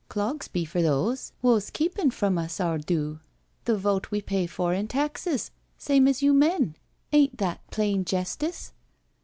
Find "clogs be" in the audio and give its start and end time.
0.09-0.65